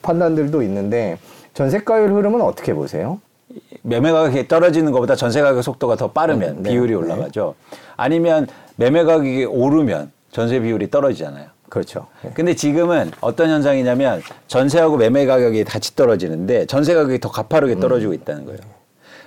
[0.00, 1.18] 판단들도 있는데
[1.54, 3.20] 전세 가율 흐름은 어떻게 보세요?
[3.82, 6.94] 매매 가격이 떨어지는 것보다 전세 가격 속도가 더 빠르면 음, 네, 비율이 네.
[6.94, 7.54] 올라가죠.
[7.70, 7.76] 네.
[7.96, 8.46] 아니면
[8.76, 11.46] 매매 가격이 오르면 전세 비율이 떨어지잖아요.
[11.68, 12.06] 그렇죠.
[12.22, 12.30] 네.
[12.34, 18.46] 근데 지금은 어떤 현상이냐면 전세하고 매매 가격이 같이 떨어지는데 전세 가격이 더 가파르게 떨어지고 있다는
[18.46, 18.60] 거예요.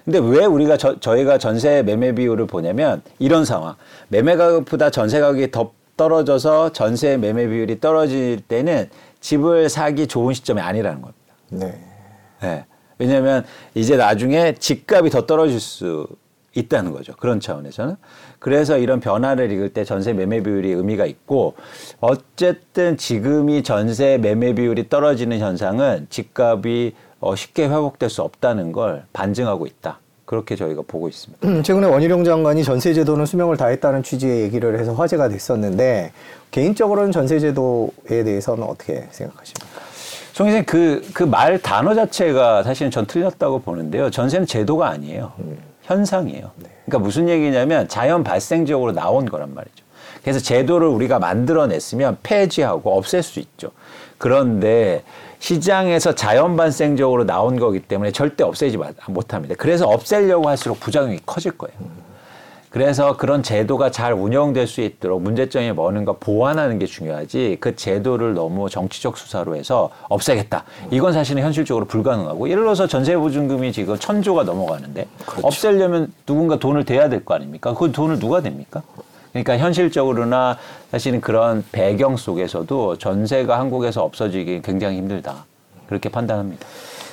[0.05, 3.75] 근데 왜 우리가 저, 저희가 전세 매매 비율을 보냐면 이런 상황.
[4.07, 8.89] 매매 가격보다 전세 가격이 더 떨어져서 전세 매매 비율이 떨어질 때는
[9.19, 11.33] 집을 사기 좋은 시점이 아니라는 겁니다.
[11.49, 11.81] 네.
[12.41, 12.65] 네.
[12.99, 16.07] 왜냐하면 이제 나중에 집값이 더 떨어질 수
[16.53, 17.13] 있다는 거죠.
[17.17, 17.95] 그런 차원에서는.
[18.39, 21.55] 그래서 이런 변화를 읽을 때 전세 매매 비율이 의미가 있고
[21.99, 26.93] 어쨌든 지금이 전세 매매 비율이 떨어지는 현상은 집값이
[27.25, 29.97] 어, 쉽게 회복될 수 없다는 걸 반증하고 있다.
[30.25, 31.47] 그렇게 저희가 보고 있습니다.
[31.47, 36.11] 음, 최근에 원희룡 장관이 전세제도는 수명을 다했다는 취지의 얘기를 해서 화제가 됐었는데
[36.51, 39.81] 개인적으로는 전세제도에 대해서는 어떻게 생각하십니까?
[40.33, 44.11] 송 선생 그, 그 말 단어 자체가 사실은 전 틀렸다고 보는데요.
[44.11, 45.31] 전세는 제도가 아니에요.
[45.39, 45.57] 음.
[45.83, 46.51] 현상이에요.
[46.57, 46.69] 네.
[46.85, 49.83] 그러니까 무슨 얘기냐면 자연 발생적으로 나온 거란 말이죠.
[50.21, 53.71] 그래서 제도를 우리가 만들어냈으면 폐지하고 없앨 수 있죠.
[54.17, 55.03] 그런데
[55.39, 59.55] 시장에서 자연 발생적으로 나온 거기 때문에 절대 없애지 못합니다.
[59.57, 61.75] 그래서 없애려고 할수록 부작용이 커질 거예요.
[62.69, 68.69] 그래서 그런 제도가 잘 운영될 수 있도록 문제점이 뭐는가 보완하는 게 중요하지 그 제도를 너무
[68.69, 70.65] 정치적 수사로 해서 없애겠다.
[70.91, 75.47] 이건 사실은 현실적으로 불가능하고 예를 들어서 전세보증금이 지금 천조가 넘어가는데 그렇죠.
[75.47, 77.73] 없애려면 누군가 돈을 대야 될 거 아닙니까?
[77.73, 78.81] 그 돈을 누가 댑니까?
[79.35, 80.57] 그러니까 현실적으로나
[80.91, 85.43] 사실은 그런 배경 속에서도 전세가 한국에서 없어지기 굉장히 힘들다.
[85.87, 86.65] 그렇게 판단합니다.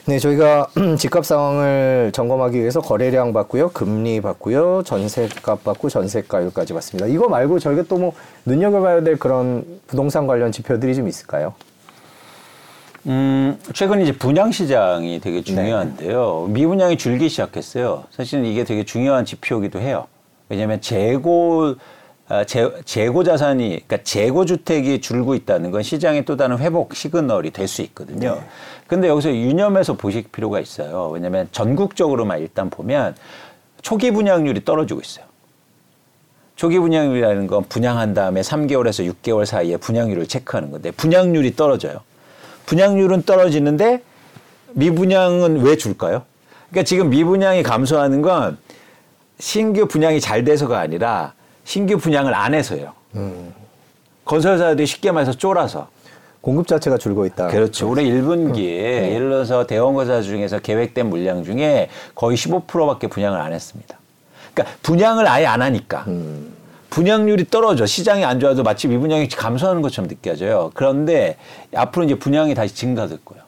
[0.07, 7.09] 네, 저희가 집값 상황을 점검하기 위해서 거래량 봤고요, 금리 봤고요, 전세값 봤고 전세가율까지 봤습니다.
[7.09, 8.13] 이거 말고 저희가 또 뭐
[8.45, 11.55] 눈여겨봐야 될 그런 부동산 관련 지표들이 좀 있을까요?
[13.07, 15.43] 음, 최근 이제 분양 시장이 되게 네.
[15.43, 16.45] 중요한데요.
[16.47, 16.53] 네.
[16.53, 18.05] 미분양이 줄기 시작했어요.
[18.13, 20.07] 사실은 이게 되게 중요한 지표이기도 해요.
[20.49, 21.75] 왜냐하면 재고 아,
[22.47, 27.69] 재, 재고 자산이 그러니까 재고 주택이 줄고 있다는 건 시장의 또 다른 회복 시그널이 될
[27.69, 28.35] 수 있거든요.
[28.35, 28.41] 네.
[28.87, 31.11] 근데 여기서 유념해서 보실 필요가 있어요.
[31.13, 33.15] 왜냐하면 전국적으로만 일단 보면
[33.83, 35.27] 초기 분양률이 떨어지고 있어요.
[36.57, 42.01] 초기 분양률이라는 건 분양한 다음에 3개월에서 6개월 사이에 분양률을 체크하는 건데 분양률이 떨어져요.
[42.67, 44.03] 분양률은 떨어지는데
[44.75, 46.23] 미분양은 왜 줄까요?
[46.71, 48.59] 그러니까 지금 미분양이 감소하는 건
[49.39, 52.93] 신규 분양이 잘 돼서가 아니라 신규 분양을 안 해서요.
[53.15, 53.53] 음.
[54.25, 55.89] 건설사들이 쉽게 말해서 쫄아서.
[56.41, 57.47] 공급 자체가 줄고 있다.
[57.47, 57.89] 그렇죠.
[57.89, 59.13] 올해 1분기에 음.
[59.13, 63.97] 예를 들어서 대원건설 중에서 계획된 물량 중에 거의 15%밖에 분양을 안 했습니다.
[64.53, 66.53] 그러니까 분양을 아예 안 하니까 음.
[66.91, 70.73] 분양률이 떨어져 시장이 안 좋아도 마치 미분양이 감소하는 것처럼 느껴져요.
[70.75, 71.37] 그런데
[71.75, 73.42] 앞으로 이제 분양이 다시 증가될 거예요.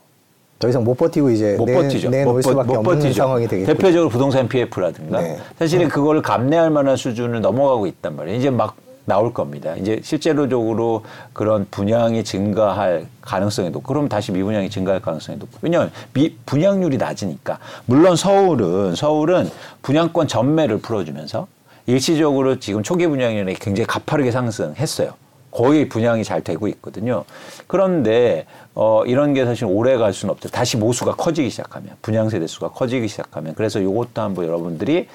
[0.58, 2.10] 더 이상 못 버티고 이제 못 내, 버티죠.
[2.10, 3.14] 내놓을 못, 수밖에 못 없는 버티죠.
[3.14, 3.72] 상황이 되겠죠.
[3.72, 5.38] 대표적으로 부동산 PF라든가 네.
[5.58, 8.38] 사실은 그거를 감내할 만한 수준을 넘어가고 있단 말이에요.
[8.38, 9.74] 이제 막 나올 겁니다.
[9.76, 16.34] 이제 실제로적으로 그런 분양이 증가할 가능성이 높고 그럼 다시 미분양이 증가할 가능성이 높고 왜냐하면 미,
[16.46, 19.50] 분양률이 낮으니까 물론 서울은 서울은
[19.82, 21.46] 분양권 전매를 풀어주면서
[21.86, 25.12] 일시적으로 지금 초기 분양률이 굉장히 가파르게 상승했어요.
[25.54, 27.24] 거의 분양이 잘 되고 있거든요.
[27.66, 30.48] 그런데 어, 이런 게 사실 오래 갈 수는 없죠.
[30.48, 35.06] 다시 모수가 커지기 시작하면 분양 세 대 수가 커지기 시작하면 그래서 이것도 한번 여러분들이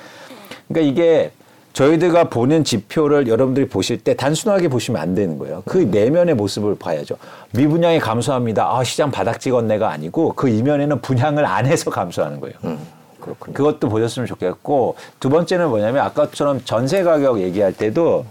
[0.69, 1.31] 그러니까 이게
[1.73, 5.61] 저희들가 보는 지표를 여러분들이 보실 때 단순하게 보시면 안 되는 거예요.
[5.65, 7.15] 그 내면의 모습을 봐야죠.
[7.51, 8.75] 미분양이 감소합니다.
[8.75, 12.55] 아, 시장 바닥 찍었네가 아니고 그 이면에는 분양을 안 해서 감소하는 거예요.
[12.63, 12.79] 음,
[13.19, 13.53] 그렇군요.
[13.53, 18.25] 그것도 보셨으면 좋겠고 두 번째는 뭐냐면 아까처럼 전세 가격 얘기할 때도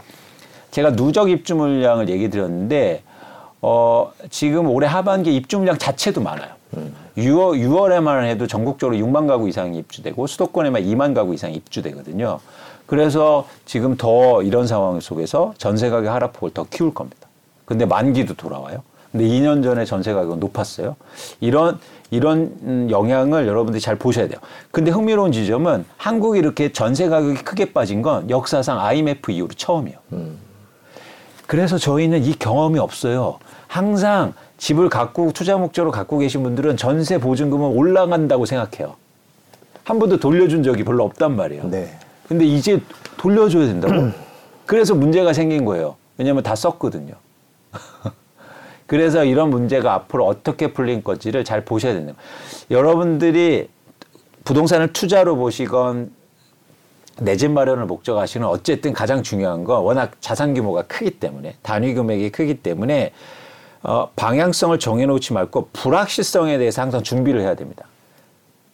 [0.71, 3.03] 제가 누적 입주 물량을 얘기 드렸는데
[3.61, 6.51] 어, 지금 올해 하반기 입주 물량 자체도 많아요.
[6.77, 6.95] 음.
[7.17, 12.39] 6월, 6월에만 해도 전국적으로 6만 가구 이상이 입주되고 수도권에만 2만 가구 이상이 입주되거든요.
[12.87, 17.29] 그래서 지금 더 이런 상황 속에서 전세 가격 하락폭을 더 키울 겁니다.
[17.65, 18.83] 근데 만기도 돌아와요.
[19.11, 20.97] 근데 2년 전에 전세 가격은 높았어요.
[21.41, 21.79] 이런
[22.11, 24.39] 이런 영향을 여러분들이 잘 보셔야 돼요.
[24.71, 29.99] 근데 흥미로운 지점은 한국이 이렇게 전세 가격이 크게 빠진 건 역사상 IMF 이후로 처음이에요.
[30.13, 30.48] 음.
[31.49, 33.39] 그래서 저희는 이 경험이 없어요.
[33.69, 38.97] 항상 집을 갖고 투자 목적으로 갖고 계신 분들은 전세 보증금은 올라간다고 생각해요.
[39.83, 41.71] 한 번도 돌려준 적이 별로 없단 말이에요.
[41.71, 41.99] 네.
[42.29, 42.83] 근데 이제
[43.17, 44.11] 돌려줘야 된다고.
[44.67, 45.97] 그래서 문제가 생긴 거예요.
[46.19, 47.15] 왜냐하면 다 썼거든요.
[48.87, 52.13] 그래서 이런 문제가 앞으로 어떻게 풀린 건지를 잘 보셔야 된다.
[52.71, 53.71] 여러분들이
[54.45, 56.11] 부동산을 투자로 보시건
[57.21, 62.31] 내 집 마련을 목적하시는 어쨌든 가장 중요한 건 워낙 자산 규모가 크기 때문에 단위 금액이
[62.31, 63.13] 크기 때문에
[63.83, 67.85] 어, 방향성을 정해놓지 말고 불확실성에 대해서 항상 준비를 해야 됩니다.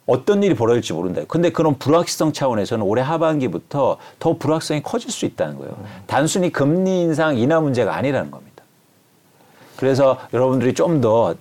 [0.06, 1.22] 어떤 일이 벌어질지 모른다.
[1.28, 5.76] 근데 그런 불확실성 차원에서는 올해 하반기부터 더 불확성이 커질 수 있다는 거예요.
[6.06, 8.64] 단순히 금리 인상 인하 문제가 아니라는 겁니다.
[9.76, 11.34] 그래서 여러분들이 좀 더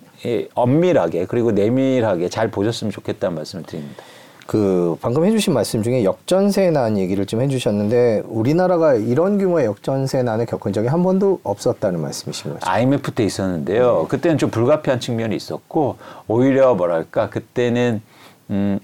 [0.56, 4.02] 엄밀하게 그리고 내밀하게 잘 보셨으면 좋겠다는 말씀을 드립니다.
[4.46, 10.90] 그 방금 해주신 말씀 중에 역전세난 얘기를 좀 해주셨는데 우리나라가 이런 규모의 역전세난을 겪은 적이
[10.90, 12.70] 한 번도 없었다는 말씀이신 거죠?
[12.70, 14.02] IMF 때 있었는데요.
[14.02, 14.08] 네.
[14.10, 18.02] 그때는 좀 불가피한 측면이 있었고 오히려 뭐랄까 그때는
[18.50, 18.80] 음,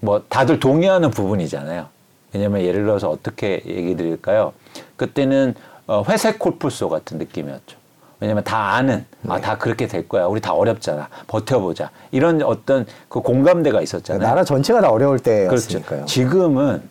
[0.00, 1.86] 뭐 다들 동의하는 부분이잖아요.
[2.32, 4.52] 왜냐면 예를 들어서 어떻게 얘기 드릴까요?
[4.96, 5.54] 그때는
[5.86, 7.83] 어, 회색 콜프소 같은 느낌이었죠.
[8.20, 9.32] 왜냐면 다 아는 아, 네.
[9.34, 10.26] 아다 그렇게 될 거야.
[10.26, 11.08] 우리 다 어렵잖아.
[11.26, 11.90] 버텨보자.
[12.10, 14.22] 이런 어떤 그 공감대가 있었잖아요.
[14.26, 15.84] 나라 전체가 다 어려울 때였으니까요.
[15.86, 16.06] 그렇죠.
[16.06, 16.82] 지금은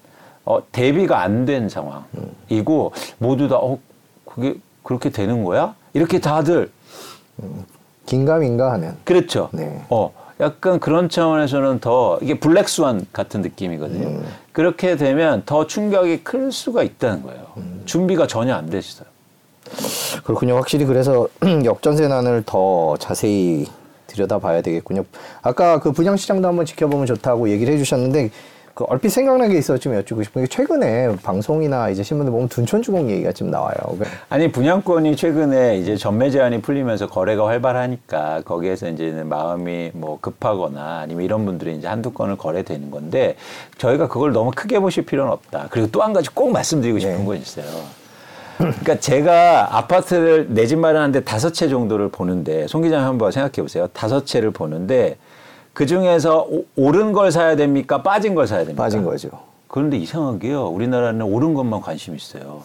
[0.45, 3.13] 어, 대비가 안 된 상황이고 음.
[3.17, 3.77] 모두 다 어,
[4.25, 5.73] 그게 그렇게 되는 거야?
[5.93, 6.69] 이렇게 다들
[7.41, 7.63] 음.
[8.05, 8.95] 긴가민가 하는.
[9.05, 9.49] 그렇죠.
[9.53, 9.81] 네.
[9.89, 14.07] 어, 약간 그런 차원에서는 더 이게 블랙스완 같은 느낌이거든요.
[14.07, 14.25] 음.
[14.51, 17.45] 그렇게 되면 더 충격이 클 수가 있다는 거예요.
[17.57, 17.81] 음.
[17.86, 19.07] 준비가 전혀 안 되시어요.
[20.23, 20.55] 그렇군요.
[20.55, 21.27] 확실히 그래서
[21.65, 23.67] 역전세난을 더 자세히
[24.07, 25.03] 들여다봐야 되겠군요.
[25.41, 28.29] 아까 그 분양시장도 한번 지켜보면 좋다고 얘기를 해주셨는데
[28.75, 33.07] 그 얼핏 생각난 게 있어 좀 여쭙고 싶은 게 최근에 방송이나 이제 신문들 보면 둔촌주공
[33.12, 33.75] 얘기가 좀 나와요.
[34.29, 41.23] 아니 분양권이 최근에 이제 전매 제한이 풀리면서 거래가 활발하니까 거기에서 이제는 마음이 뭐 급하거나 아니면
[41.23, 43.36] 이런 분들이 이제 한두 건을 거래되는 건데
[43.77, 45.67] 저희가 그걸 너무 크게 보실 필요는 없다.
[45.69, 47.25] 그리고 또 한 가지 꼭 말씀드리고 싶은 네.
[47.25, 47.65] 건 있어요.
[48.57, 53.87] 그러니까 제가 아파트를 내 집 마련하는데 다섯 채 정도를 보는데 송 기자님 한번 생각해 보세요.
[53.93, 55.17] 다섯 채를 보는데
[55.73, 58.03] 그 중에서 오른 걸 사야 됩니까?
[58.03, 58.83] 빠진 걸 사야 됩니까?
[58.83, 59.29] 빠진 거죠.
[59.67, 60.67] 그런데 이상하게요.
[60.67, 62.61] 우리나라는 오른 것만 관심 있어요.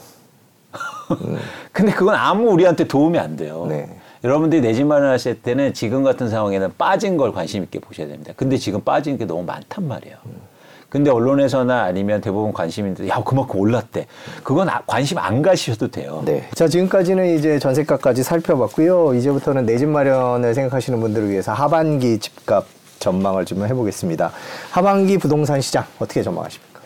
[1.23, 1.39] 음.
[1.73, 3.67] 근데 그건 아무 우리한테 도움이 안 돼요.
[3.69, 3.89] 네.
[4.25, 8.33] 여러분들이 내 집 마련하실 때는 지금 같은 상황에는 빠진 걸 관심 있게 보셔야 됩니다.
[8.37, 10.17] 근데 지금 빠진 게 너무 많단 말이에요.
[10.27, 10.48] 음.
[10.89, 14.07] 근데 언론에서나 아니면 대부분 관심인데 야 그만큼 올랐대.
[14.43, 16.23] 그건 아, 관심 안 가셔도 돼요.
[16.25, 16.49] 네.
[16.55, 19.15] 자 지금까지는 이제 전세가까지 살펴봤고요.
[19.15, 22.67] 이제부터는 내 집 마련을 생각하시는 분들을 위해서 하반기 집값
[22.99, 24.33] 전망을 좀 해보겠습니다.
[24.73, 26.81] 하반기 부동산 시장 어떻게 전망하십니까?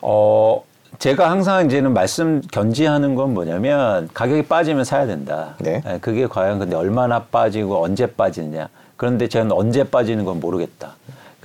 [0.00, 0.62] 어.
[0.98, 5.54] 제가 항상 이제는 말씀 견지하는 건 뭐냐면 가격이 빠지면 사야 된다.
[5.58, 5.82] 네.
[5.84, 8.70] 네 그게 과연 근데 얼마나 빠지고 언제 빠지느냐.
[8.96, 10.94] 그런데 저는 언제 빠지는 건 모르겠다.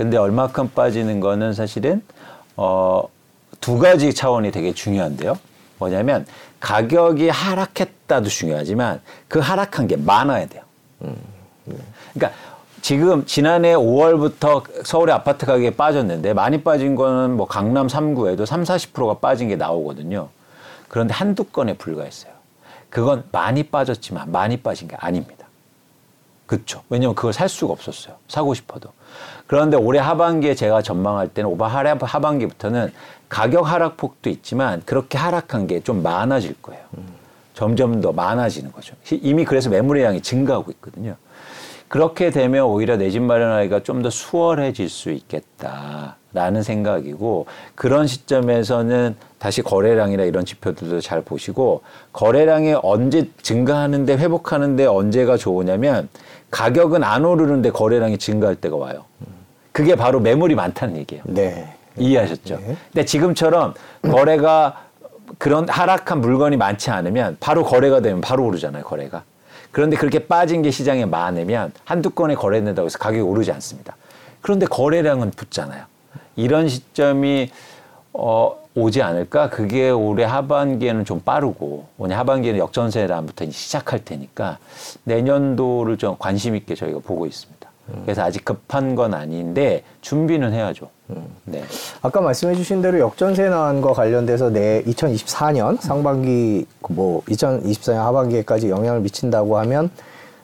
[0.02, 2.02] 근데 얼마큼 빠지는 거는 사실은
[2.58, 3.04] 어,
[3.60, 5.38] 두 가지 차원이 되게 중요한데요.
[5.78, 6.26] 뭐냐면
[6.60, 10.64] 가격이 하락했다도 중요하지만 그 하락한 게 많아야 돼요.
[12.14, 12.36] 그러니까
[12.82, 19.20] 지금 지난해 5월부터 서울의 아파트 가격이 빠졌는데 많이 빠진 거는 뭐 강남 3구에도 3, 40%가
[19.20, 20.30] 빠진 게 나오거든요.
[20.88, 22.34] 그런데 한두 건에 불과했어요.
[22.90, 25.46] 그건 많이 빠졌지만 많이 빠진 게 아닙니다.
[26.48, 26.82] 그렇죠.
[26.90, 28.16] 왜냐면 그걸 살 수가 없었어요.
[28.28, 28.90] 사고 싶어도.
[29.52, 32.94] 그런데 올해 하반기에 제가 전망할 때는 오바 하반기부터는
[33.28, 36.82] 가격 하락폭도 있지만 그렇게 하락한 게 좀 많아질 거예요.
[37.54, 38.96] 점점 더 많아지는 거죠.
[39.12, 41.18] 이미 그래서 매물의 양이 증가하고 있거든요.
[41.90, 49.62] 그렇게 되면 오히려 내 집 마련하기가 좀 더 수월해질 수 있겠다라는 생각이고 그런 시점에서는 다시
[49.62, 51.82] 거래량이나 이런 지표들도 잘 보시고
[52.14, 56.08] 거래량이 언제 증가하는데 회복하는데 언제가 좋으냐면
[56.52, 59.04] 가격은 안 오르는데 거래량이 증가할 때가 와요.
[59.72, 61.24] 그게 바로 매물이 많다는 얘기예요.
[61.26, 61.76] 네.
[61.98, 62.58] 이해하셨죠?
[62.58, 62.78] 네.
[62.92, 64.86] 근데 지금처럼 거래가
[65.38, 69.24] 그런 하락한 물건이 많지 않으면 바로 거래가 되면 바로 오르잖아요, 거래가.
[69.72, 73.96] 그런데 그렇게 빠진 게 시장에 많으면 한두 건에 거래된다고 해서 가격이 오르지 않습니다.
[74.42, 75.86] 그런데 거래량은 붙잖아요.
[76.36, 77.50] 이런 시점이
[78.14, 79.50] 어, 오지 않을까?
[79.50, 84.58] 그게 올해 하반기에는 좀 빠르고, 오늘 하반기에는 역전세라부터 시작할 테니까
[85.06, 87.61] 내년도를 좀 관심 있게 저희가 보고 있습니다.
[88.06, 90.90] 그래서 아직 급한 건 아닌데 준비는 해야죠.
[91.12, 91.26] 음.
[91.46, 91.64] 네.
[92.02, 99.90] 아까 말씀해 주신 대로 역전세난과 관련돼서 내 2024년 상반기 뭐 2024년 하반기에까지 영향을 미친다고 하면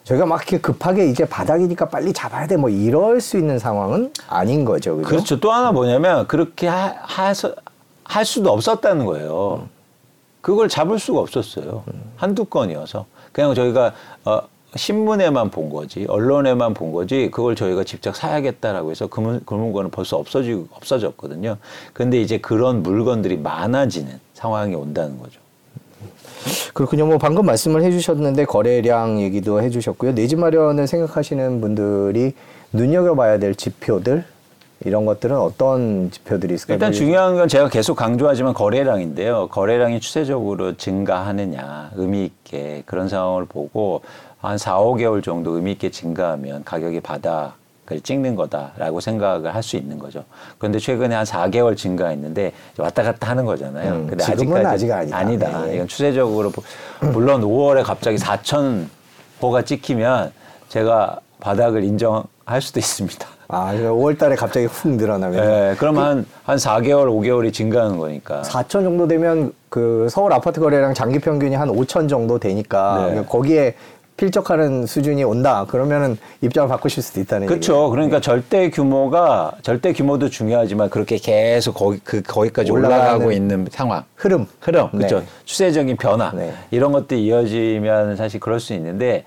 [0.03, 4.63] 저희가 막 이렇게 급하게 이제 바닥이니까 빨리 잡아야 돼 뭐 이럴 수 있는 상황은 아닌
[4.65, 4.95] 거죠.
[4.97, 5.07] 그죠?
[5.09, 5.39] 그렇죠.
[5.39, 7.53] 또 하나 뭐냐면 그렇게 하, 하서,
[8.03, 9.61] 할 수도 없었다는 거예요.
[9.63, 9.69] 음.
[10.41, 11.83] 그걸 잡을 수가 없었어요.
[11.93, 12.03] 음.
[12.15, 13.05] 한두 건이어서.
[13.33, 14.41] 그냥 저희가 어,
[14.75, 20.65] 신문에만 본 거지 언론에만 본 거지 그걸 저희가 직접 사야겠다라고 해서 그 물건은 벌써 없어지
[20.71, 21.57] 없어졌거든요.
[21.93, 25.39] 근데 이제 그런 물건들이 많아지는 상황이 온다는 거죠.
[26.73, 27.07] 그렇군요.
[27.07, 30.13] 뭐 방금 말씀을 해주셨는데 거래량 얘기도 해주셨고요.
[30.13, 32.33] 내 집 마련을 생각하시는 분들이
[32.73, 34.25] 눈여겨봐야 될 지표들
[34.85, 36.75] 이런 것들은 어떤 지표들이 있을까요?
[36.75, 39.47] 일단 중요한 건 제가 계속 강조하지만 거래량인데요.
[39.47, 44.01] 거래량이 추세적으로 증가하느냐, 의미 있게 그런 상황을 보고
[44.41, 49.97] 한 4, 5개월 정도 의미 있게 증가하면 가격이 바닥을 찍는 거다라고 생각을 할 수 있는
[49.97, 50.23] 거죠.
[50.57, 53.93] 그런데 최근에 한 4개월 증가했는데 왔다 갔다 하는 거잖아요.
[53.93, 55.47] 음, 근데 지금은 아직까지 아직 아니다.
[55.47, 55.65] 아니다.
[55.65, 55.75] 네.
[55.75, 56.51] 이건 추세적으로
[57.13, 58.85] 물론 5월에 갑자기 4천
[59.41, 60.31] 호가 찍히면
[60.69, 63.27] 제가 바닥을 인정할 수도 있습니다.
[63.49, 65.45] 아, 5월 달에 갑자기 훅 늘어나면.
[65.47, 68.41] 네, 그럼 그, 한, 한 4개월, 5개월이 증가하는 거니까.
[68.41, 73.23] 4천 정도 되면 그 서울 아파트 거래량 장기 평균이 한 5천 정도 되니까 네.
[73.25, 73.75] 거기에
[74.17, 75.65] 필적하는 수준이 온다.
[75.69, 77.89] 그러면은 입장을 바꾸실 수도 있다는 그렇죠.
[77.91, 78.21] 그러니까 네.
[78.21, 84.03] 절대 규모가 절대 규모도 중요하지만 그렇게 계속 거기 그 거기까지 올라가고 있는 상황.
[84.15, 84.47] 흐름.
[84.59, 84.89] 흐름.
[84.89, 85.19] 그렇죠.
[85.19, 85.25] 네.
[85.45, 86.31] 추세적인 변화.
[86.33, 86.51] 네.
[86.71, 89.23] 이런 것들이 이어지면 사실 그럴 수 있는데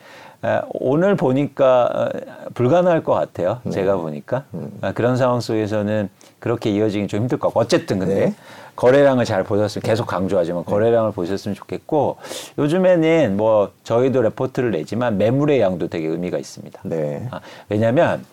[0.73, 2.09] 오늘 보니까 어,
[2.55, 3.61] 불가능할 것 같아요.
[3.63, 3.71] 네.
[3.71, 4.71] 제가 보니까 음.
[4.81, 6.09] 아, 그런 상황 속에서는
[6.41, 8.35] 그렇게 이어지기 좀 힘들 것 같고 어쨌든 근데 네.
[8.77, 10.71] 거래량을 잘 보셨으면 계속 강조하지만 네.
[10.71, 12.17] 거래량을 보셨으면 좋겠고
[12.59, 16.81] 요즘에는 뭐 저희도 레포트를 내지만 매물의 양도 되게 의미가 있습니다.
[16.85, 17.29] 네.
[17.31, 18.25] 아, 왜냐하면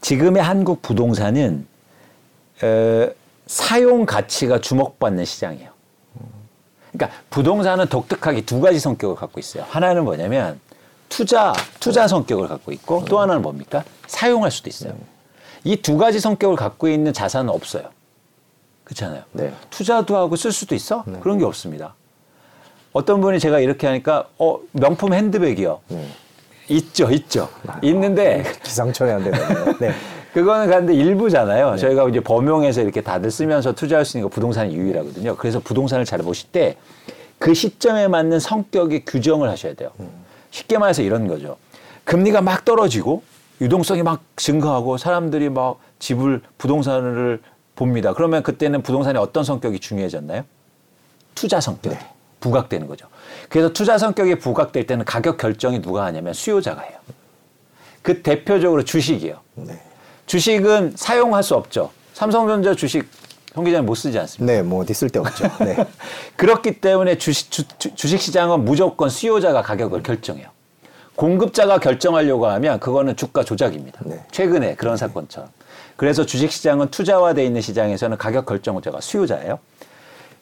[0.00, 1.66] 지금의 한국 부동산은
[2.62, 3.08] 어,
[3.46, 5.70] 사용 가치가 주목받는 시장이에요.
[6.92, 9.64] 그러니까 부동산은 독특하게 두 가지 성격을 갖고 있어요.
[9.68, 10.58] 하나는 뭐냐면
[11.08, 13.84] 투자 투자 성격을 갖고 있고 또 하나는 뭡니까?
[14.06, 14.94] 사용할 수도 있어요.
[15.64, 17.90] 이 두 가지 성격을 갖고 있는 자산은 없어요.
[18.86, 19.22] 그렇잖아요.
[19.32, 19.52] 네.
[19.70, 21.04] 투자도 하고 쓸 수도 있어?
[21.06, 21.18] 네.
[21.20, 21.94] 그런 게 없습니다.
[22.92, 25.80] 어떤 분이 제가 이렇게 하니까 어 명품 핸드백이요.
[25.88, 26.08] 네.
[26.68, 27.48] 있죠, 있죠.
[27.66, 29.74] 아, 있는데 네, 기상천외 안 되네요.
[29.78, 29.92] 네.
[30.32, 31.72] 그거는 그런데 일부잖아요.
[31.72, 31.76] 네.
[31.76, 35.36] 저희가 이제 범용해서 이렇게 다들 쓰면서 투자할 수 있는 거 부동산이 유일하거든요.
[35.36, 36.76] 그래서 부동산을 잘 보실 때
[37.38, 39.90] 그 시점에 맞는 성격의 규정을 하셔야 돼요.
[40.00, 40.08] 음.
[40.50, 41.56] 쉽게 말해서 이런 거죠.
[42.04, 43.22] 금리가 막 떨어지고
[43.60, 47.40] 유동성이 막 증가하고 사람들이 막 집을 부동산을
[47.76, 48.14] 봅니다.
[48.14, 50.44] 그러면 그때는 부동산의 어떤 성격이 중요해졌나요?
[51.34, 51.92] 투자 성격.
[51.92, 51.98] 네.
[52.40, 53.06] 부각되는 거죠.
[53.48, 56.98] 그래서 투자 성격이 부각될 때는 가격 결정이 누가 하냐면 수요자가 해요.
[58.02, 59.40] 그 대표적으로 주식이에요.
[59.54, 59.80] 네.
[60.26, 61.90] 주식은 사용할 수 없죠.
[62.14, 63.08] 삼성전자 주식
[63.54, 64.52] 송 기자님 못 쓰지 않습니까?
[64.52, 65.48] 네, 뭐 어디 쓸 데 없죠.
[65.60, 65.76] 네.
[66.36, 70.48] 그렇기 때문에 주식, 주, 주식 시장은 무조건 수요자가 가격을 결정해요.
[71.14, 74.00] 공급자가 결정하려고 하면 그거는 주가 조작입니다.
[74.04, 74.22] 네.
[74.30, 75.48] 최근에 그런 사건처럼.
[75.96, 79.58] 그래서 주식 시장은 투자화돼 있는 시장에서는 가격 결정자가 수요자예요.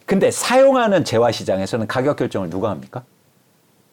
[0.07, 3.03] 근데 사용하는 재화 시장에서는 가격 결정을 누가 합니까?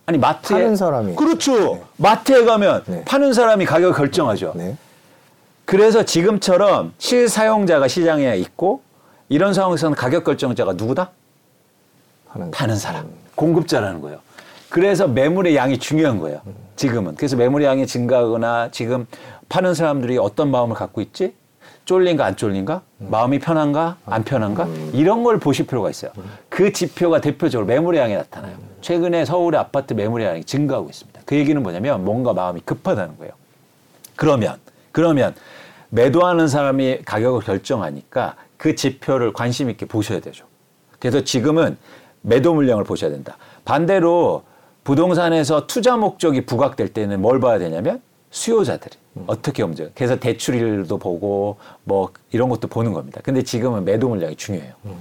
[0.05, 1.75] 아니 마트에 파는 사람이 그렇죠.
[1.75, 1.83] 네.
[1.97, 3.03] 마트에 가면 네.
[3.05, 4.53] 파는 사람이 가격 결정하죠.
[4.55, 4.75] 네.
[5.65, 8.81] 그래서 지금처럼 실사용자가 시장에 있고
[9.29, 11.11] 이런 상황에서는 가격 결정자가 누구다?
[12.27, 13.05] 파는, 파는 사람.
[13.05, 13.13] 음.
[13.35, 14.19] 공급자라는 거예요.
[14.69, 16.41] 그래서 매물의 양이 중요한 거예요.
[16.47, 16.55] 음.
[16.75, 17.15] 지금은.
[17.15, 19.05] 그래서 매물의 양이 증가하거나 지금
[19.47, 21.33] 파는 사람들이 어떤 마음을 갖고 있지?
[21.85, 22.81] 쫄린가 안 쫄린가?
[23.01, 23.07] 음.
[23.09, 24.65] 마음이 편한가 안 편한가?
[24.65, 24.91] 음.
[24.93, 26.11] 이런 걸 보실 필요가 있어요.
[26.17, 26.23] 음.
[26.49, 28.55] 그 지표가 대표적으로 매물의 양이 나타나요.
[28.57, 28.69] 음.
[28.81, 31.21] 최근에 서울의 아파트 매물의 양이 증가하고 있습니다.
[31.25, 33.33] 그 얘기는 뭐냐면 뭔가 마음이 급하다는 거예요.
[34.15, 34.57] 그러면
[34.91, 35.33] 그러면
[35.89, 40.45] 매도하는 사람이 가격을 결정하니까 그 지표를 관심 있게 보셔야 되죠.
[40.99, 41.77] 그래서 지금은
[42.21, 43.37] 매도 물량을 보셔야 된다.
[43.65, 44.43] 반대로
[44.83, 49.23] 부동산에서 투자 목적이 부각될 때는 뭘 봐야 되냐면 수요자들이 음.
[49.27, 49.89] 어떻게 움직여.
[49.93, 53.21] 그래서 대출일도 보고 뭐 이런 것도 보는 겁니다.
[53.23, 54.73] 근데 지금은 매도 물량이 중요해요.
[54.85, 54.95] 음.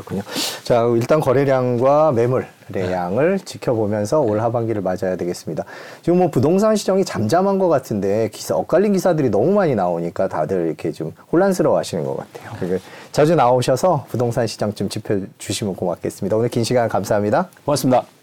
[0.00, 0.22] 그렇군요.
[0.64, 2.90] 자, 일단 거래량과 매물의 네.
[2.90, 5.64] 양을 지켜보면서 올 하반기를 맞아야 되겠습니다.
[6.02, 10.92] 지금 뭐 부동산 시장이 잠잠한 것 같은데 기사, 엇갈린 기사들이 너무 많이 나오니까 다들 이렇게
[10.92, 12.78] 좀 혼란스러워 하시는 것 같아요.
[13.12, 16.36] 자주 나오셔서 부동산 시장 좀 짚어 주시면 고맙겠습니다.
[16.36, 17.48] 오늘 긴 시간 감사합니다.
[17.64, 18.19] 고맙습니다.